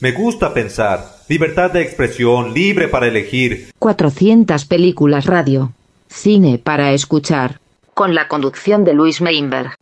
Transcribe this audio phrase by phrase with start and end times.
[0.00, 1.18] Me gusta pensar.
[1.28, 3.70] Libertad de expresión, libre para elegir.
[3.78, 5.72] 400 películas radio.
[6.08, 7.60] Cine para escuchar.
[7.94, 9.76] Con la conducción de Luis Meinberg.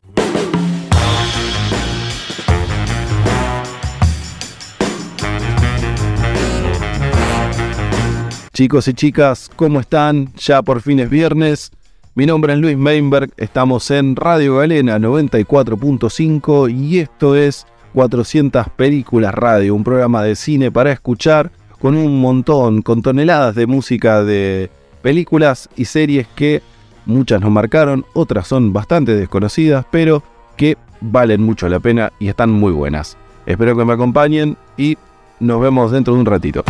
[8.52, 10.30] Chicos y chicas, ¿cómo están?
[10.34, 11.70] Ya por fin es viernes.
[12.14, 19.34] Mi nombre es Luis Meinberg, estamos en Radio Galena 94.5 y esto es 400 Películas
[19.34, 21.50] Radio, un programa de cine para escuchar
[21.80, 24.70] con un montón, con toneladas de música de
[25.02, 26.62] películas y series que
[27.06, 30.22] muchas nos marcaron, otras son bastante desconocidas, pero
[30.56, 33.16] que valen mucho la pena y están muy buenas.
[33.46, 34.96] Espero que me acompañen y
[35.40, 36.64] nos vemos dentro de un ratito.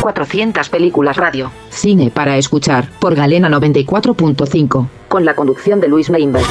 [0.00, 1.50] 400 películas radio.
[1.70, 4.88] Cine para escuchar por Galena 94.5.
[5.08, 6.46] Con la conducción de Luis Meinberg.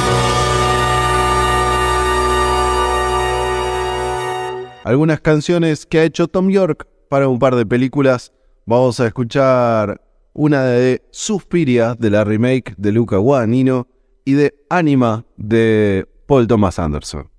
[4.84, 8.32] Algunas canciones que ha hecho Tom York para un par de películas.
[8.66, 10.00] Vamos a escuchar
[10.32, 13.88] una de Suspiria, de la remake de Luca Guadagnino,
[14.24, 17.29] y de Anima, de Paul Thomas Anderson.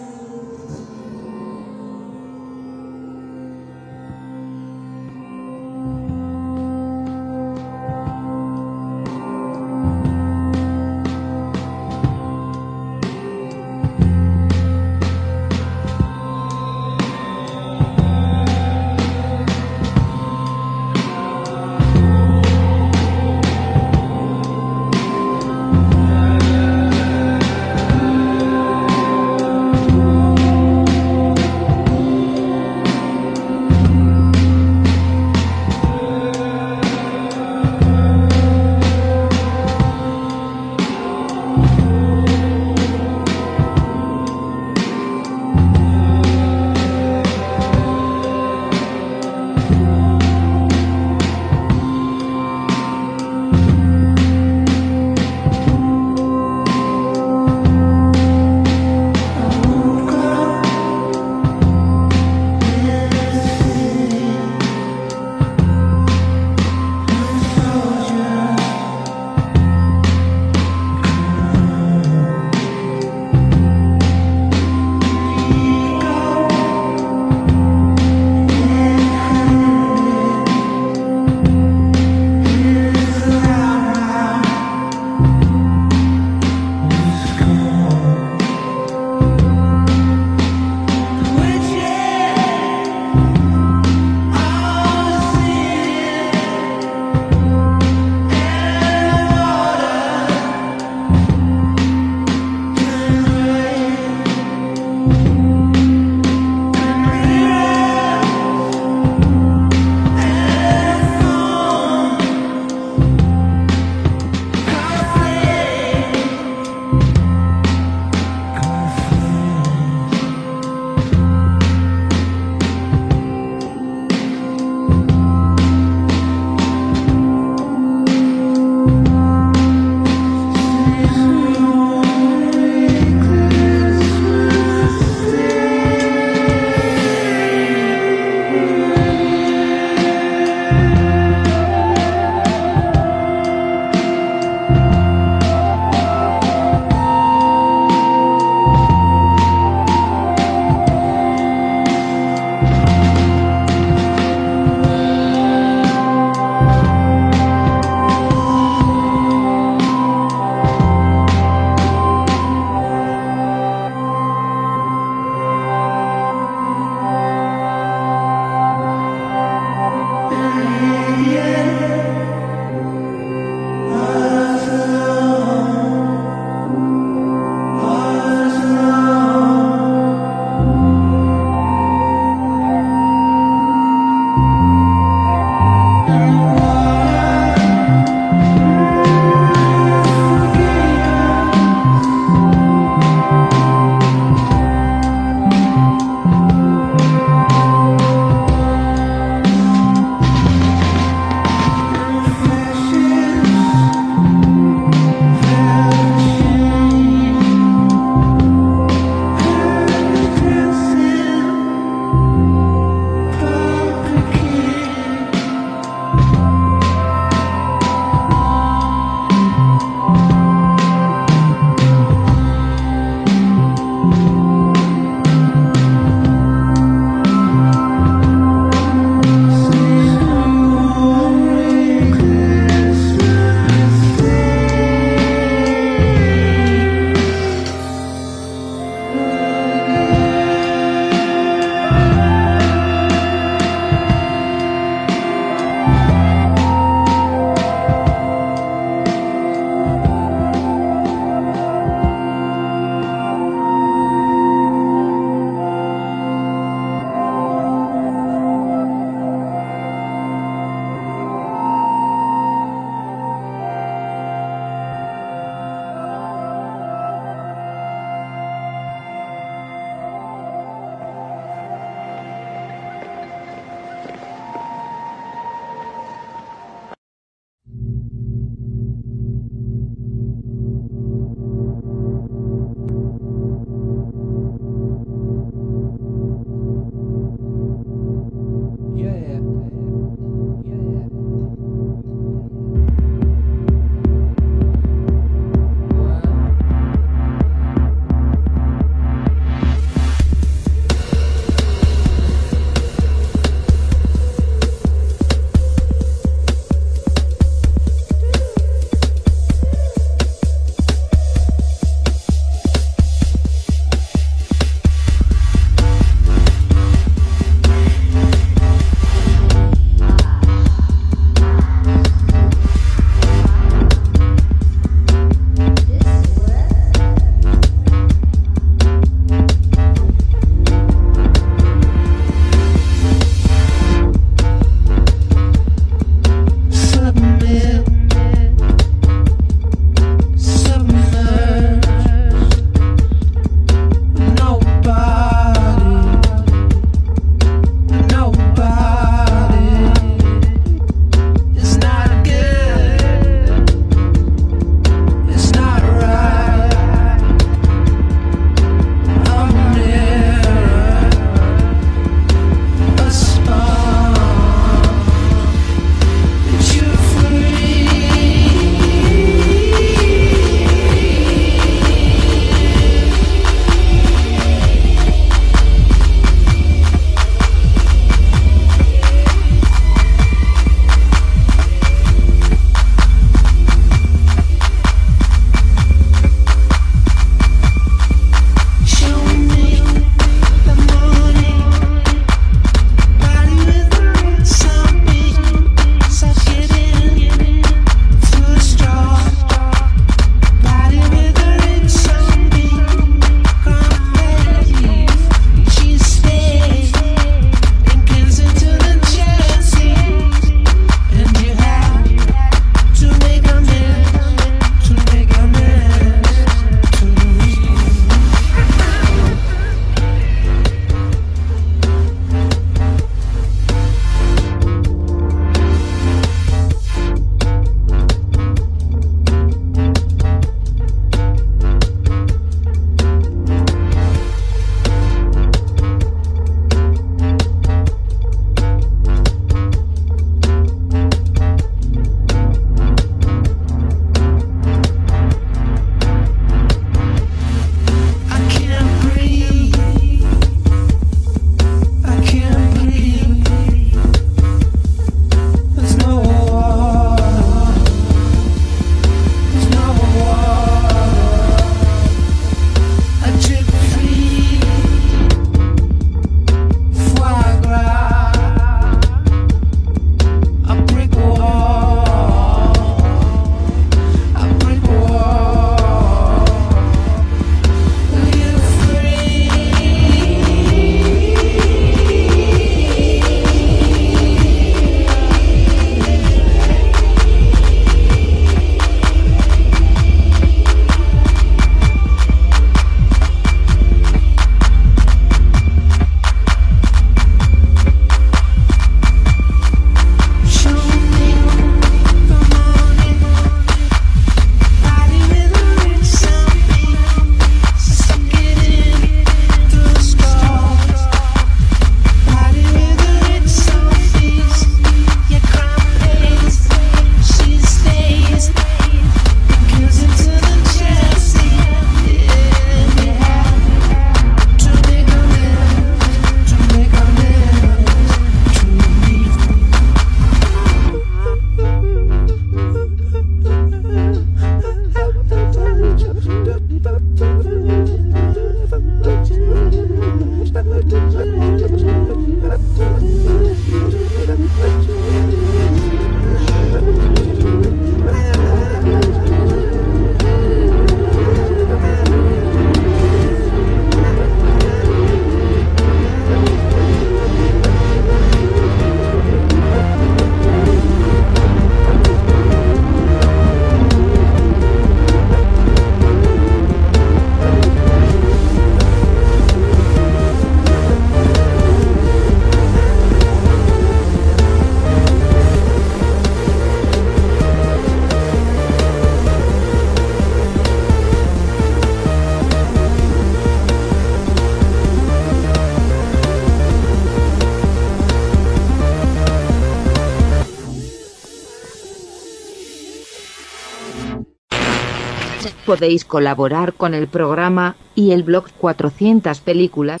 [595.66, 600.00] Podéis colaborar con el programa y el blog 400 películas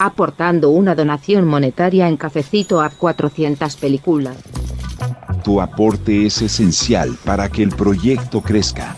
[0.00, 4.36] aportando una donación monetaria en cafecito a 400 películas.
[5.44, 8.96] Tu aporte es esencial para que el proyecto crezca.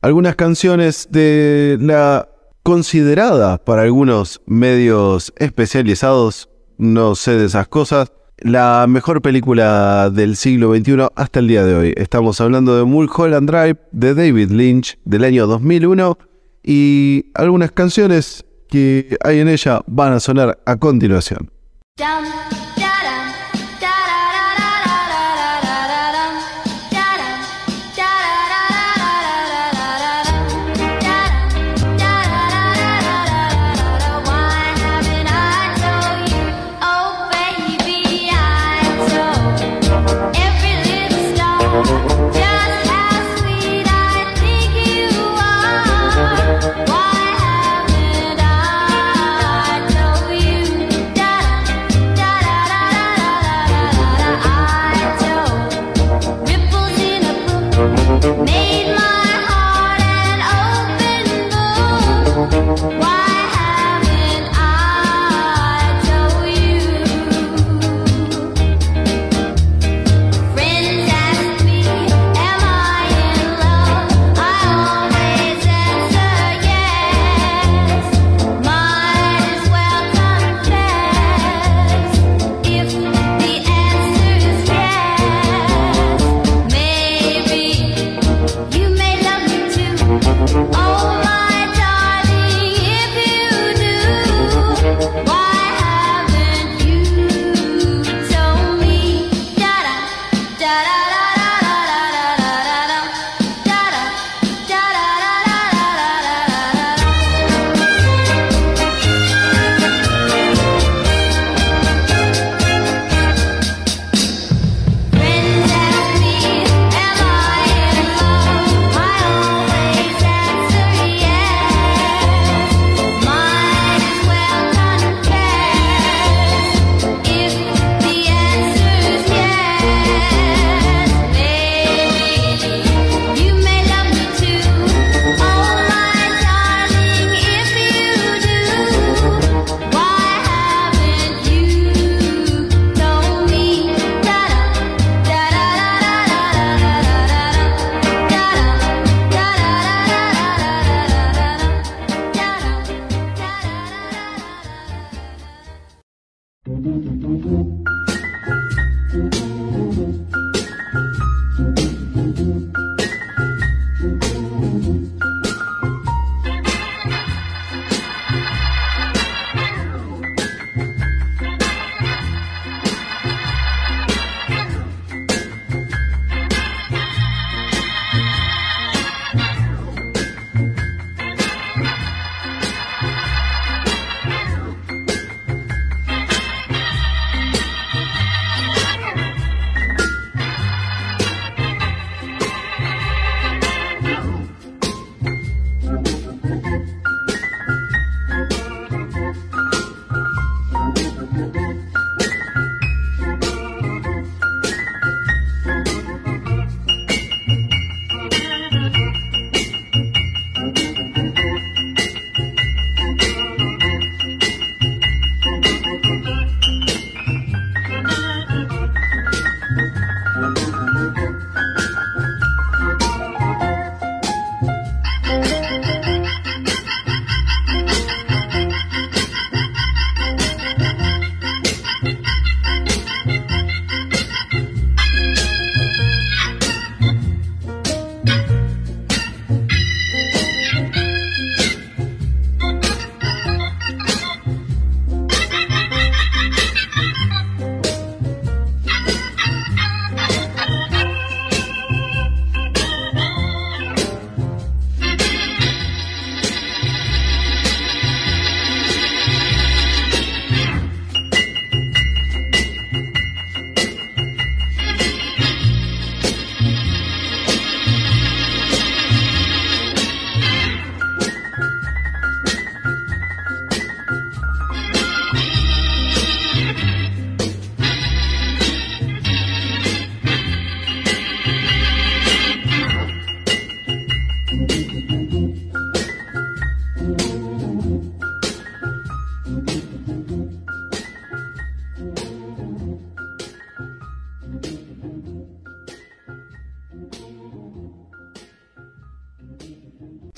[0.00, 2.26] Algunas canciones de la
[2.62, 8.10] considerada para algunos medios especializados, no sé de esas cosas,
[8.40, 11.94] la mejor película del siglo XXI hasta el día de hoy.
[11.96, 16.18] Estamos hablando de Mulholland Drive de David Lynch del año 2001
[16.62, 21.50] y algunas canciones que hay en ella van a sonar a continuación.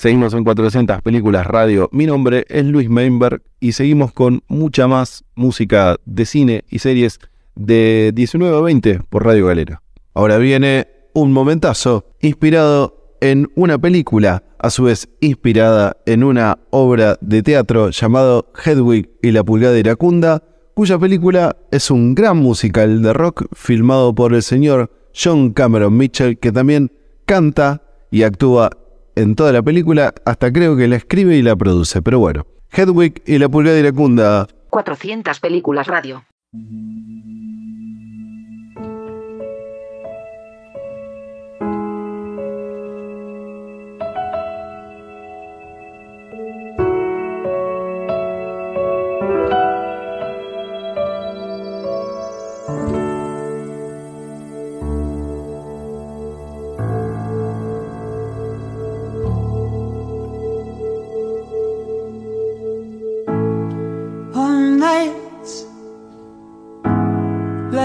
[0.03, 1.89] Seguimos en 400 Películas Radio.
[1.93, 7.21] Mi nombre es Luis Meinberg y seguimos con mucha más música de cine y series
[7.55, 9.81] de 19 a 20 por Radio Galera.
[10.13, 17.17] Ahora viene un momentazo inspirado en una película, a su vez inspirada en una obra
[17.21, 20.43] de teatro llamado Hedwig y la pulgada iracunda,
[20.75, 26.41] cuya película es un gran musical de rock filmado por el señor John Cameron Mitchell,
[26.41, 26.91] que también
[27.25, 28.71] canta y actúa
[29.17, 32.03] en toda la película, hasta creo que la escribe y la produce.
[32.03, 34.47] Pero bueno, Hedwig y la pulgada iracunda.
[34.71, 36.25] 400 películas radio.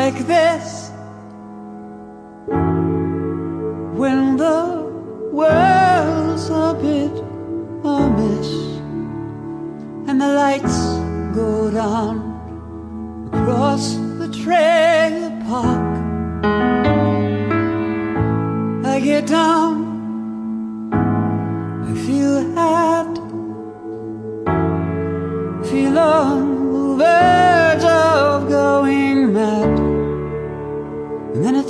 [0.07, 0.89] Like this.
[4.01, 4.59] When the
[5.33, 7.15] world's a bit
[7.83, 8.49] amiss
[10.07, 10.77] and the lights
[11.35, 12.15] go down
[13.33, 15.87] across the trailer park
[18.93, 19.76] I get down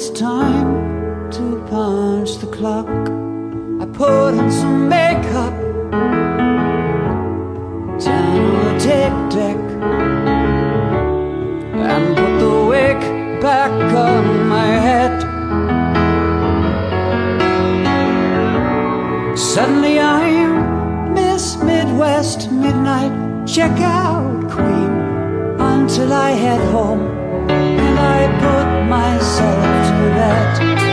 [0.10, 2.88] it's time to punch the clock.
[3.82, 5.54] I put on some makeup,
[8.00, 9.60] turn on the tape deck,
[11.92, 13.00] and put the wig
[13.42, 15.16] back on my head.
[19.38, 23.46] Suddenly I'm Miss Midwest Midnight.
[23.46, 24.92] Check out Queen
[25.60, 27.02] until I head home
[27.50, 29.77] and I put myself
[30.10, 30.87] that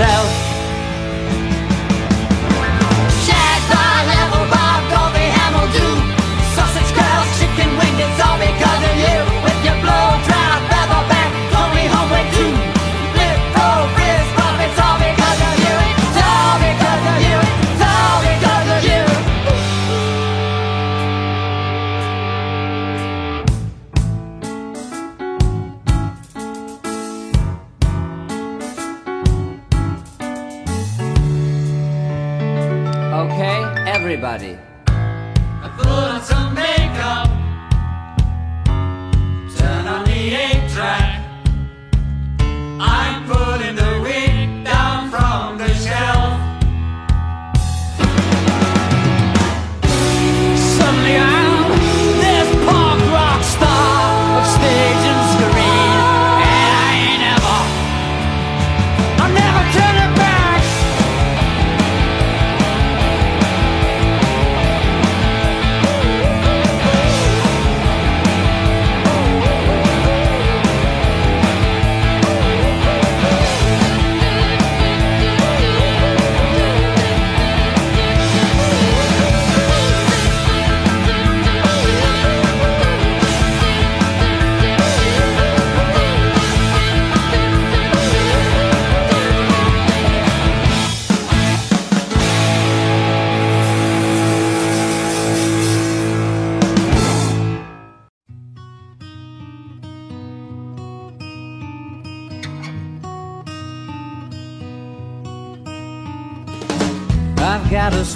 [0.00, 0.49] myself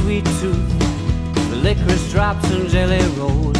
[0.05, 0.69] sweet tooth,
[1.49, 3.57] the licorice drops and jelly rolls.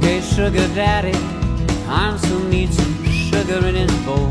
[0.00, 1.16] Hey, sugar daddy,
[1.88, 4.30] Hansel needs some sugar in his bowl.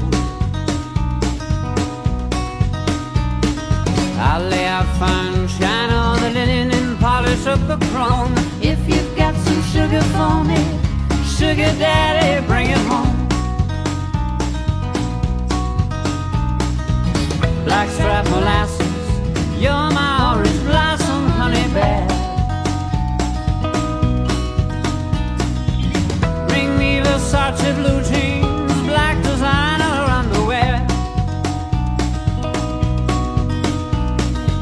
[4.28, 8.34] I'll lay out fine china on the linen and polish up the chrome.
[8.62, 10.62] If you've got some sugar for me,
[11.38, 13.12] sugar daddy, bring it home.
[17.84, 22.08] Blackstrap molasses, you're my orange blossom honey bear.
[26.48, 30.88] Bring me Versace blue jeans, black designer underwear.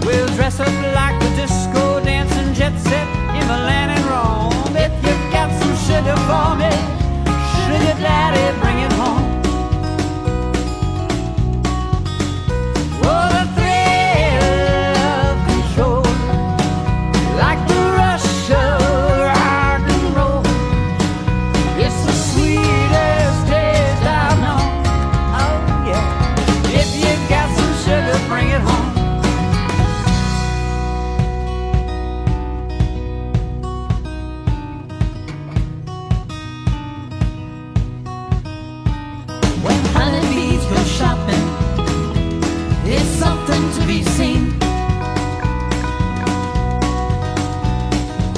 [0.04, 3.08] We'll dress up like the disco dancing jet set
[3.38, 4.76] in Milan and Rome.
[4.76, 6.74] If you've got some sugar for me,
[7.54, 8.71] sugar daddy,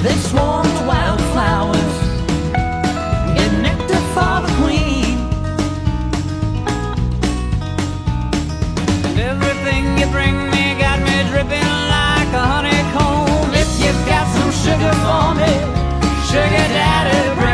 [0.04, 1.94] They swarm the wildflowers,
[3.36, 4.02] get nectar
[4.44, 5.16] the queen.
[9.16, 13.54] Everything you bring me got me dripping like a honeycomb.
[13.54, 15.52] If you've got some sugar for me,
[16.28, 17.53] sugar daddy, bring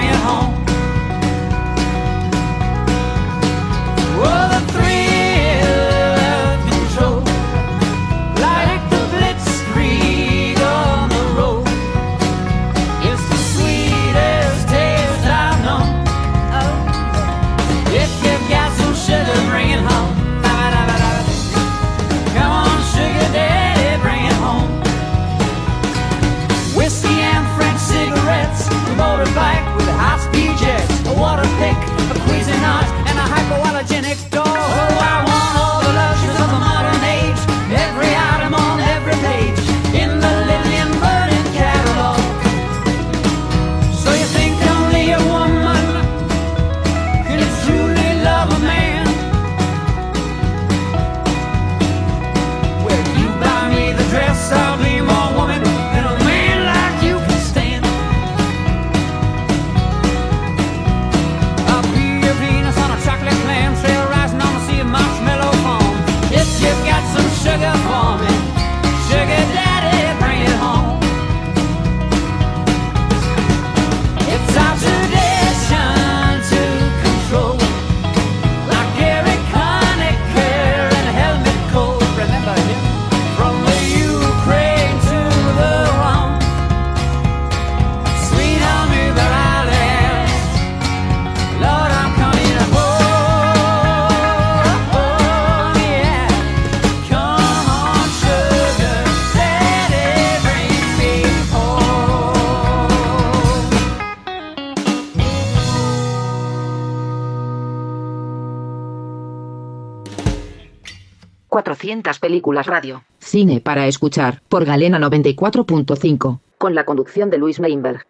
[111.81, 113.05] 400 películas radio.
[113.21, 118.07] Cine para escuchar, por Galena 94.5, con la conducción de Luis Meinberg.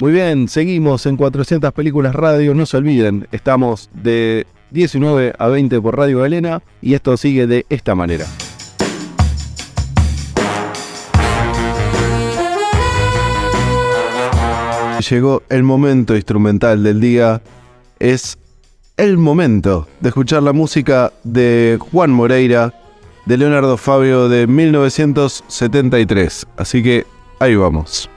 [0.00, 2.54] Muy bien, seguimos en 400 películas radio.
[2.54, 7.66] No se olviden, estamos de 19 a 20 por Radio Galena y esto sigue de
[7.68, 8.24] esta manera.
[15.10, 17.42] Llegó el momento instrumental del día.
[17.98, 18.38] Es
[19.02, 22.72] el momento de escuchar la música de Juan Moreira,
[23.26, 26.46] de Leonardo Fabio de 1973.
[26.56, 27.04] Así que
[27.40, 28.08] ahí vamos.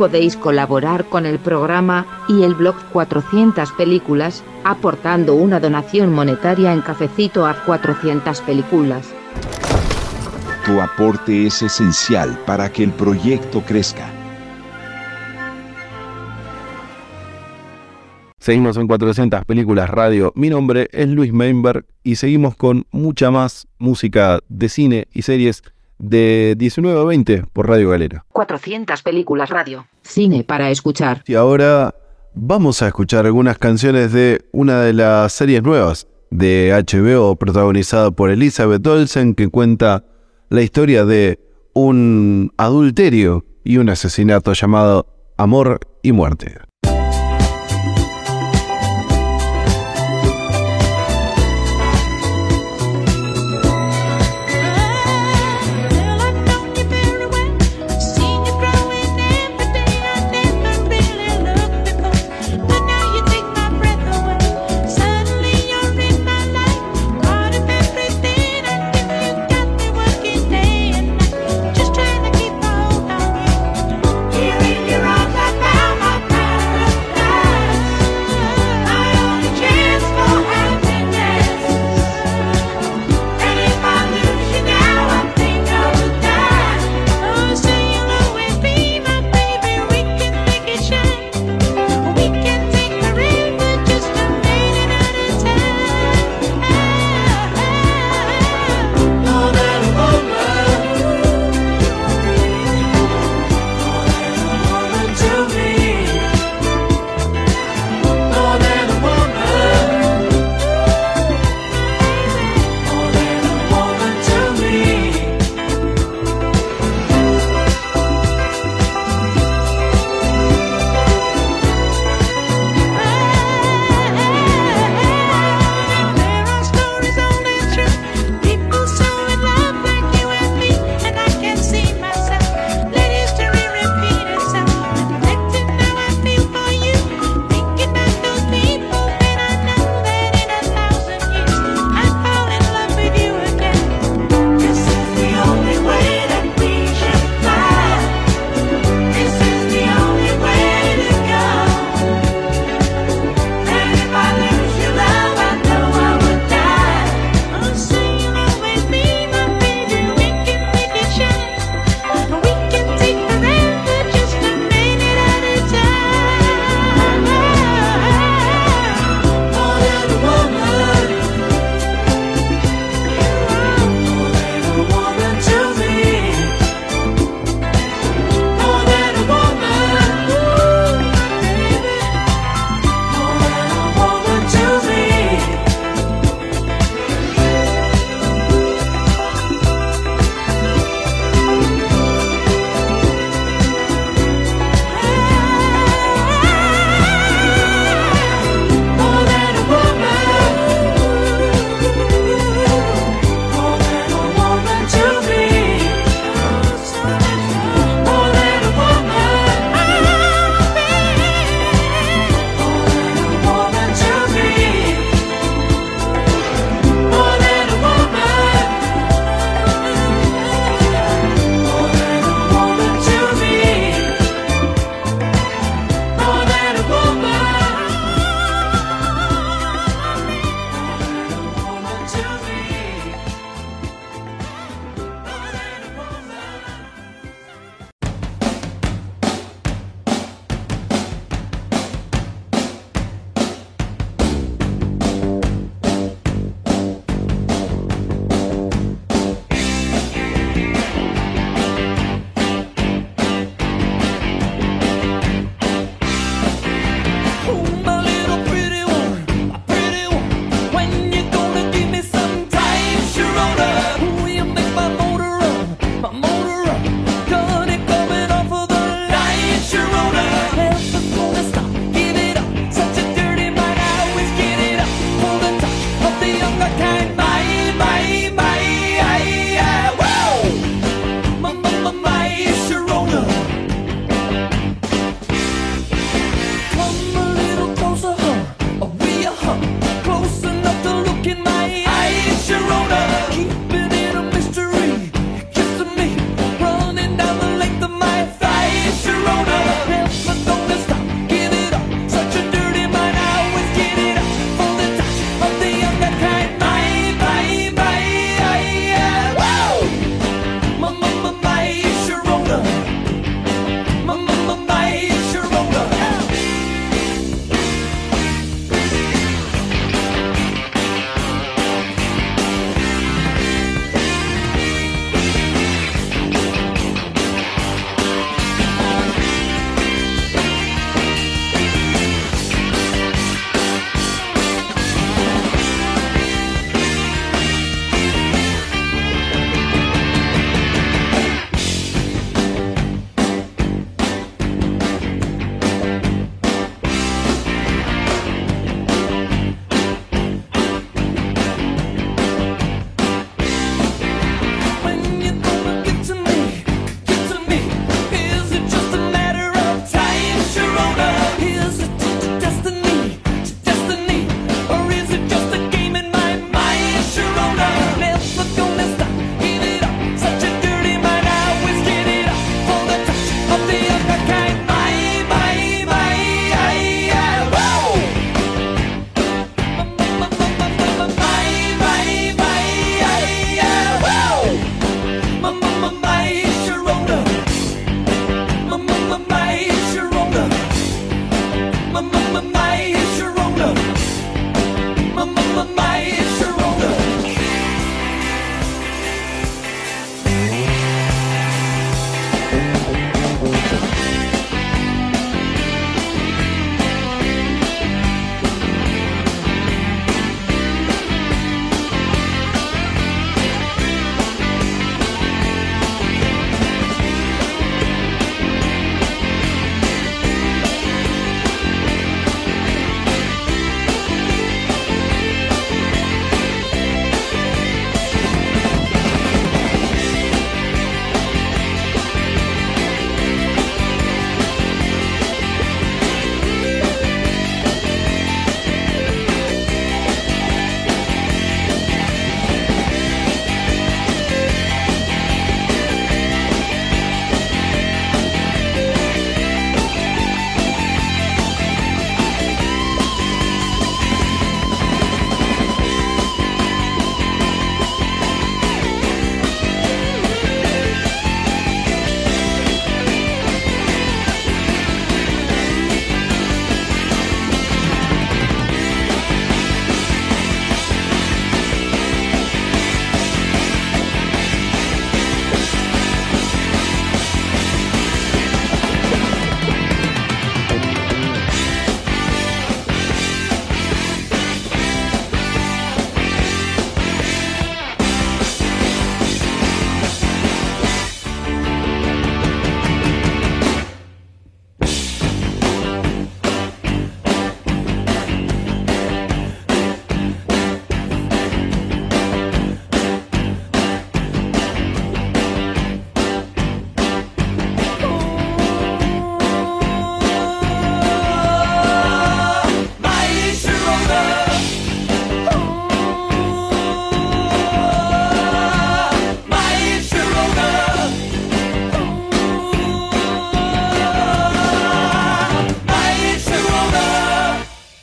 [0.00, 6.80] Podéis colaborar con el programa y el blog 400 películas, aportando una donación monetaria en
[6.80, 9.12] cafecito a 400 películas.
[10.64, 14.10] Tu aporte es esencial para que el proyecto crezca.
[18.38, 20.32] Seguimos en 400 películas radio.
[20.34, 25.62] Mi nombre es Luis Meinberg y seguimos con mucha más música de cine y series
[26.00, 28.24] de 19 a 20 por Radio Galera.
[28.32, 29.86] 400 películas radio.
[30.02, 31.22] Cine para escuchar.
[31.26, 31.94] Y ahora
[32.34, 38.30] vamos a escuchar algunas canciones de una de las series nuevas de HBO protagonizada por
[38.30, 40.04] Elizabeth Olsen que cuenta
[40.48, 41.38] la historia de
[41.74, 46.69] un adulterio y un asesinato llamado Amor y Muerte.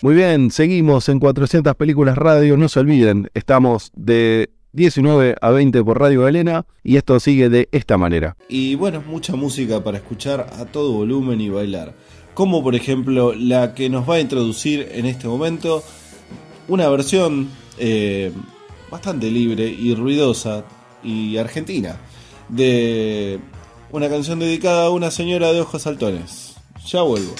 [0.08, 2.56] Muy bien, seguimos en 400 películas radio.
[2.56, 7.68] No se olviden, estamos de 19 a 20 por Radio Galena y esto sigue de
[7.74, 8.38] esta manera.
[8.48, 11.94] Y bueno, mucha música para escuchar a todo volumen y bailar.
[12.34, 15.84] Como por ejemplo la que nos va a introducir en este momento
[16.70, 18.32] una versión eh,
[18.90, 20.64] bastante libre y ruidosa
[21.04, 21.98] y argentina
[22.48, 23.42] de
[23.92, 26.56] una canción dedicada a una señora de ojos saltones.
[26.86, 27.36] Ya vuelvo.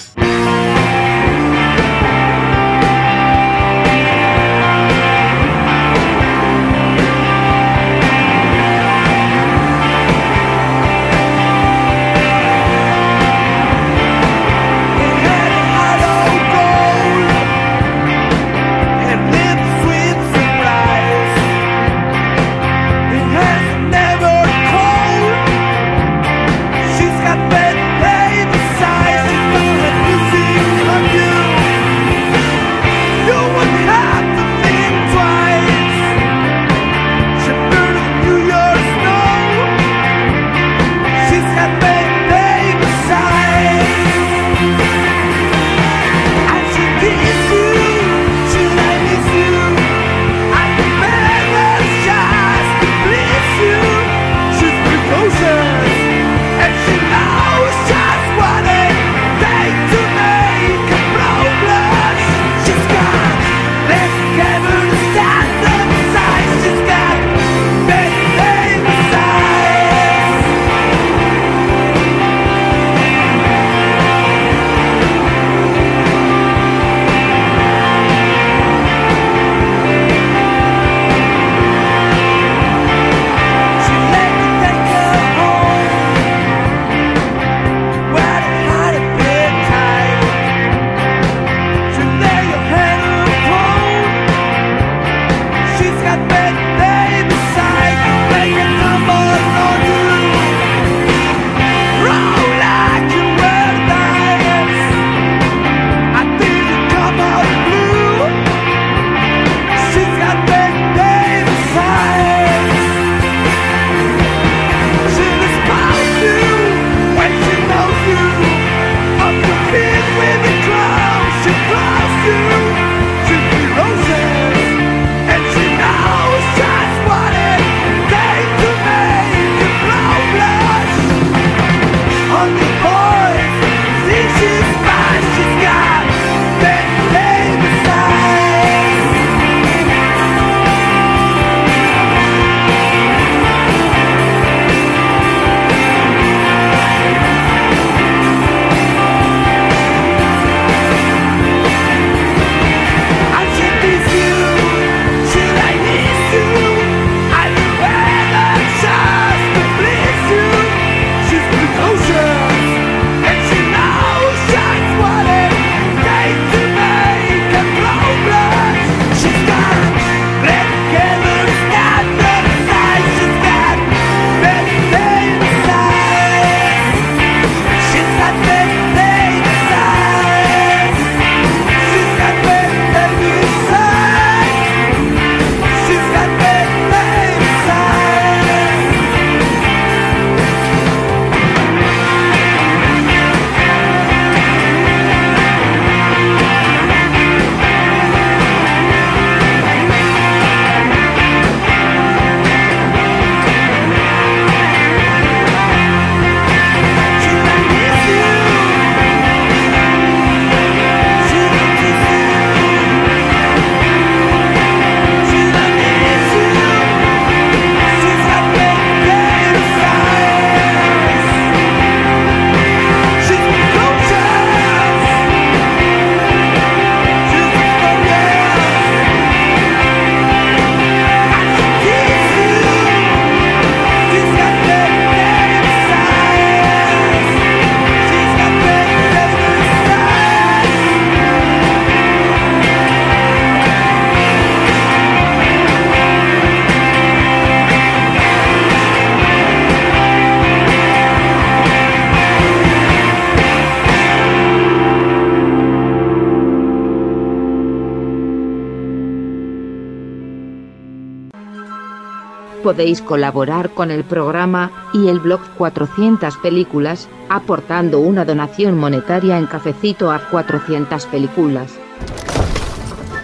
[262.78, 269.46] Podéis colaborar con el programa y el blog 400 películas, aportando una donación monetaria en
[269.46, 271.76] cafecito a 400 películas.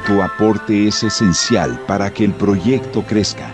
[0.08, 3.48] Tu aporte es esencial para que el proyecto crezca.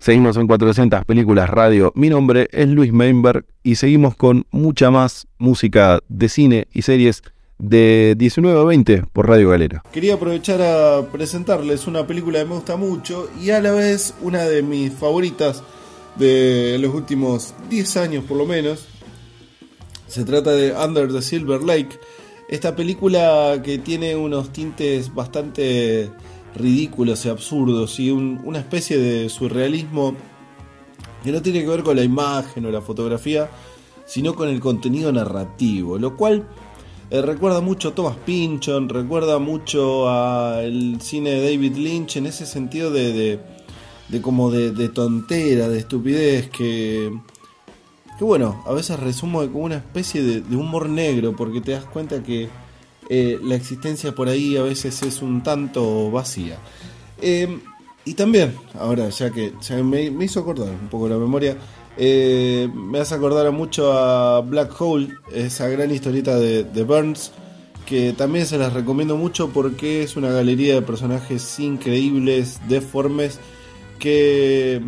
[0.00, 1.92] Seguimos en 400 películas radio.
[1.94, 7.22] Mi nombre es Luis Meinberg y seguimos con mucha más música de cine y series
[7.58, 9.82] de 19 a 20 por Radio Galera.
[9.92, 14.44] Quería aprovechar a presentarles una película que me gusta mucho y a la vez una
[14.44, 15.62] de mis favoritas
[16.16, 18.86] de los últimos 10 años por lo menos.
[20.06, 21.98] Se trata de Under the Silver Lake.
[22.48, 26.10] Esta película que tiene unos tintes bastante
[26.54, 30.14] ridículos y absurdos y un- una especie de surrealismo
[31.24, 33.50] que no tiene que ver con la imagen o la fotografía,
[34.06, 36.46] sino con el contenido narrativo, lo cual
[37.10, 42.46] eh, recuerda mucho a Thomas Pynchon, recuerda mucho al cine de David Lynch en ese
[42.46, 43.38] sentido de,
[44.08, 47.12] de, como de, tontera, de estupidez, que,
[48.18, 52.22] que bueno, a veces resumo como una especie de, humor negro, porque te das cuenta
[52.22, 52.48] que
[53.08, 56.58] eh, la existencia por ahí a veces es un tanto vacía.
[57.22, 57.60] Eh,
[58.04, 59.52] y también, ahora ya que
[59.82, 61.56] me, me hizo acordar un poco la memoria,
[61.96, 67.32] eh, me hace acordar mucho a Black Hole, esa gran historieta de, Burns,
[67.86, 73.38] que también se las recomiendo mucho porque es una galería de personajes increíbles, deformes,
[73.98, 74.82] que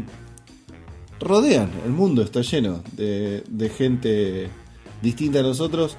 [1.21, 4.51] rodean el mundo, está lleno de, de gente
[5.03, 5.97] distinta a nosotros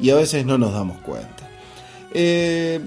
[0.00, 1.48] y a veces no nos damos cuenta.
[2.14, 2.80] Eh,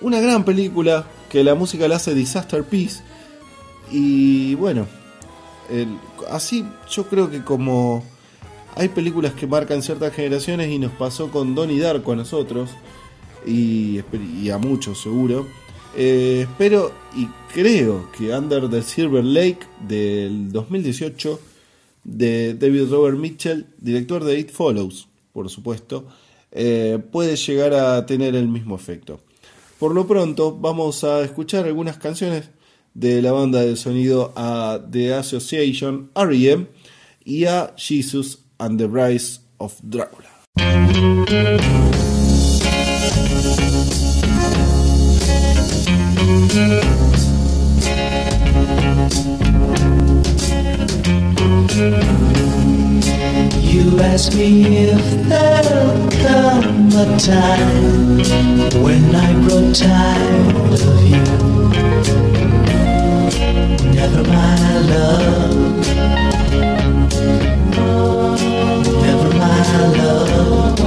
[0.00, 3.02] una gran película que la música la hace Disaster Peace
[3.90, 4.86] y bueno,
[6.30, 8.04] así yo creo que como
[8.74, 12.70] hay películas que marcan ciertas generaciones y nos pasó con Donnie Darko a nosotros
[13.44, 13.98] y,
[14.50, 15.46] a muchos seguro.
[15.96, 21.40] eh, espero y creo que Under the Silver Lake del 2018
[22.04, 26.06] de David Robert Mitchell, director de It Follows, por supuesto,
[26.52, 29.20] eh, puede llegar a tener el mismo efecto.
[29.78, 32.50] Por lo pronto, vamos a escuchar algunas canciones
[32.98, 36.66] de la banda de sonido a The Association, R.E.M.
[37.24, 40.28] y a Jesus and the Rise of Dracula.
[53.62, 62.37] You ask me if there'll come a time when I grow tired of you.
[63.98, 65.86] Never my love.
[69.02, 69.60] Never my
[69.98, 70.78] love.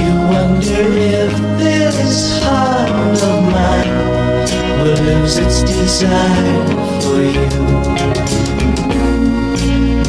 [0.00, 0.86] You wonder
[1.20, 2.90] if this heart
[3.30, 3.92] of mine
[4.82, 6.66] will lose its desire
[7.02, 7.48] for you.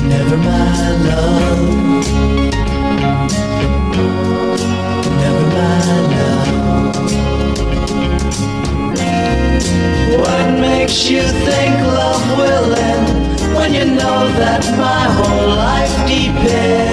[0.10, 1.87] Never my love.
[10.88, 16.87] Makes you think love will end when you know that my whole life depends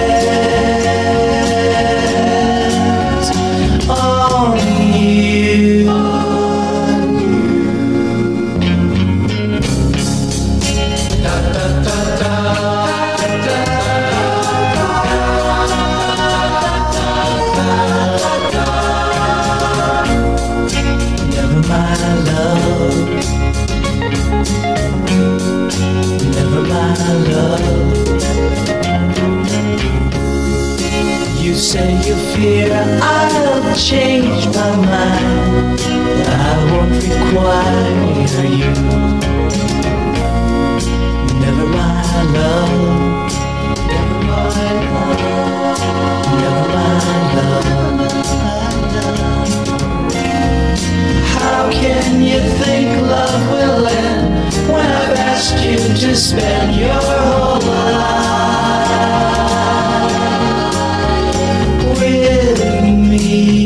[31.75, 32.71] say you fear
[33.01, 35.79] I'll change my mind.
[36.47, 38.73] I won't require you.
[41.43, 41.99] Never my
[42.37, 42.75] love.
[46.41, 46.93] Never my
[47.37, 47.69] love.
[51.35, 54.25] How can you think love will end
[54.71, 58.34] when I've asked you to spend your whole life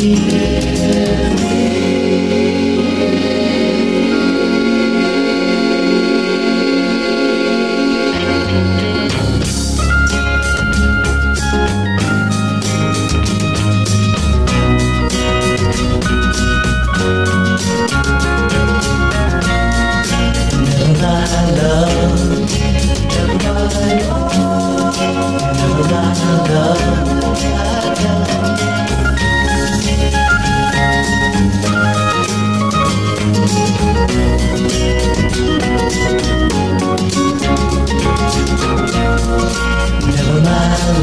[0.09, 0.48] me?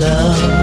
[0.06, 0.55] love.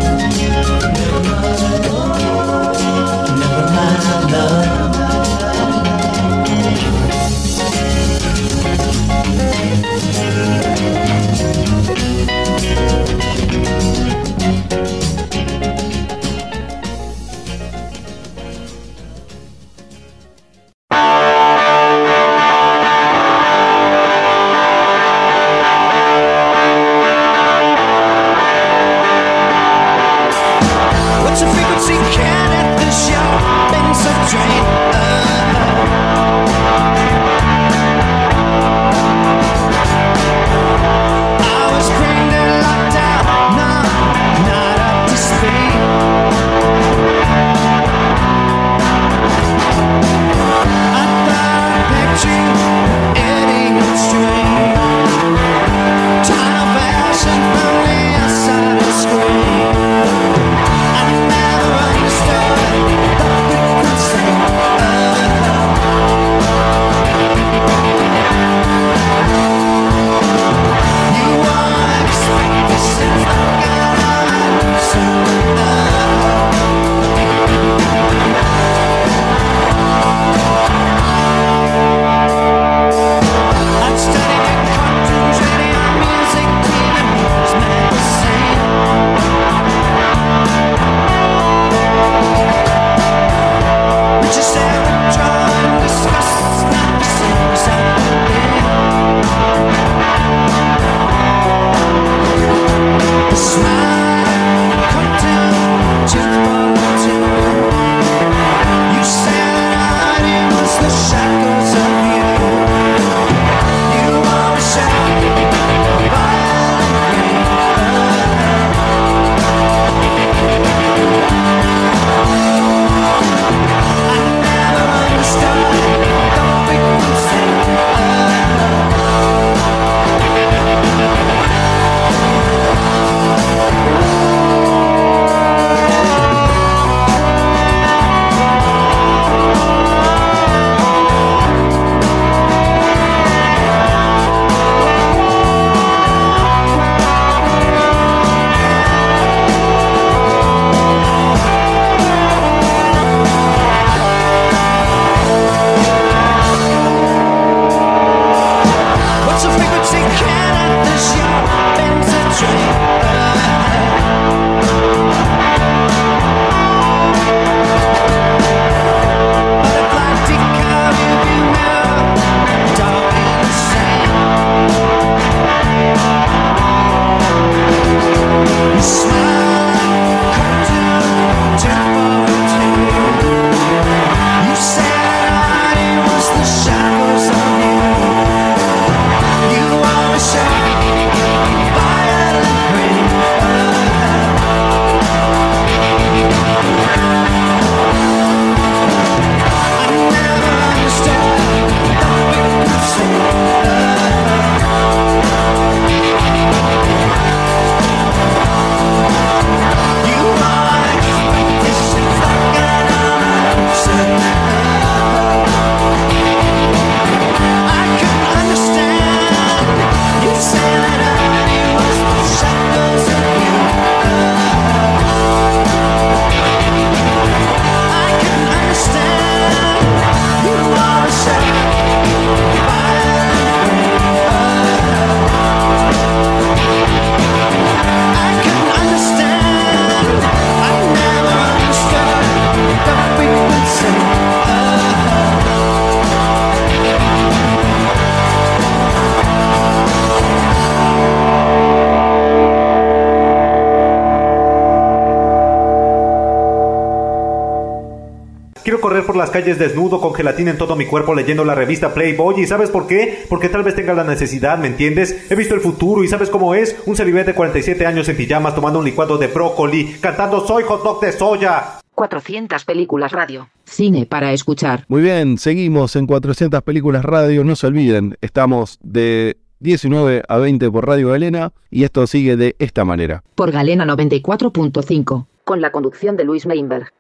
[258.74, 261.93] Quiero correr por las calles desnudo con gelatina en todo mi cuerpo leyendo la revista
[261.93, 262.41] Playboy.
[262.41, 263.24] ¿Y sabes por qué?
[263.30, 265.28] Porque tal vez tenga la necesidad, ¿me entiendes?
[265.30, 266.76] He visto el futuro y ¿sabes cómo es?
[266.88, 270.84] Un celibete de 47 años en pijamas tomando un licuado de brócoli, cantando Soy hot
[270.84, 271.82] dog de soya.
[271.93, 273.47] 400 películas radio.
[273.63, 274.86] Cine para escuchar.
[274.88, 277.43] Muy bien, seguimos en 400 películas radio.
[277.43, 282.55] No se olviden, estamos de 19 a 20 por Radio Galena y esto sigue de
[282.57, 283.21] esta manera.
[283.36, 285.28] Por Galena 94.5.
[285.43, 286.91] Con la conducción de Luis Meinberg.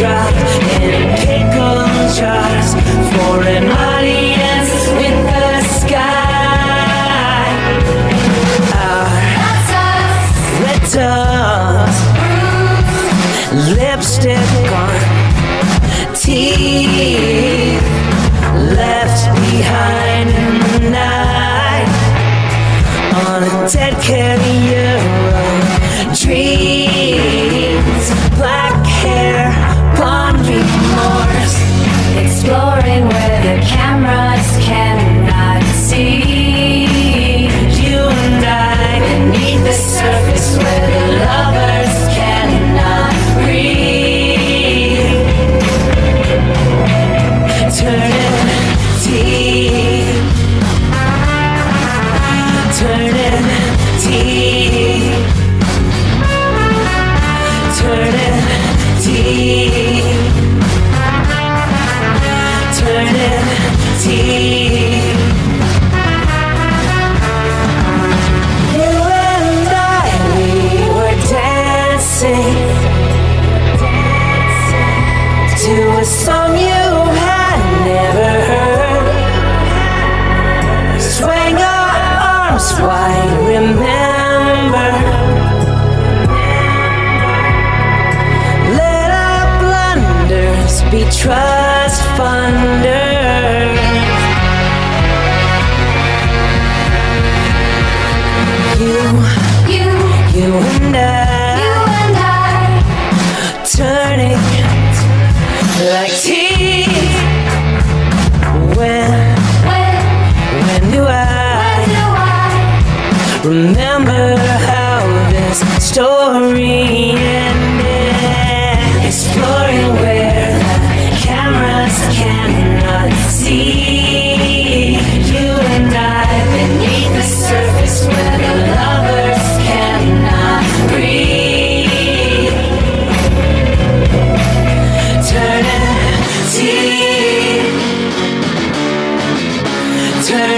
[0.00, 0.29] try.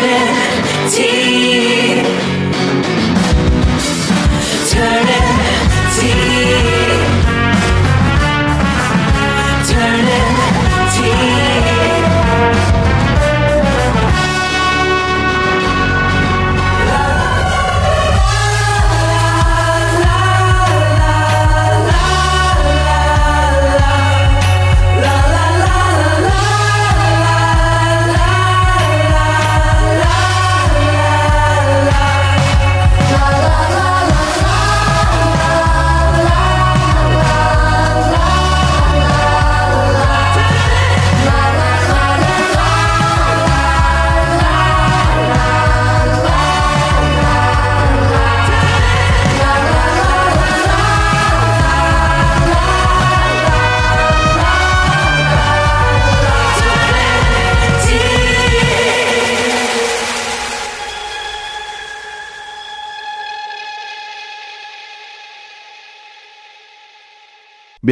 [0.00, 1.71] dirty.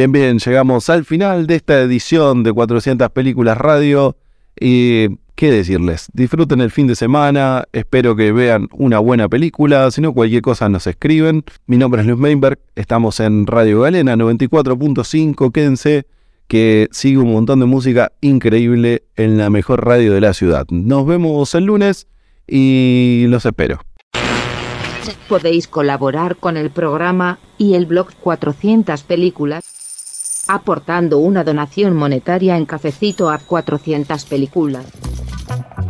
[0.01, 4.17] Bien, bien, llegamos al final de esta edición de 400 películas radio.
[4.59, 6.07] Y ¿qué decirles?
[6.11, 10.69] Disfruten el fin de semana, espero que vean una buena película, si no cualquier cosa
[10.69, 11.43] nos escriben.
[11.67, 16.07] Mi nombre es Luis Meinberg, estamos en Radio Galena 94.5, quédense
[16.47, 20.65] que sigue un montón de música increíble en la mejor radio de la ciudad.
[20.71, 22.07] Nos vemos el lunes
[22.47, 23.81] y los espero.
[25.29, 29.80] Podéis colaborar con el programa y el blog 400 películas
[30.53, 34.85] aportando una donación monetaria en cafecito a 400 películas.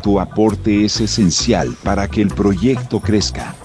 [0.03, 3.55] Tu aporte es esencial para que el proyecto crezca.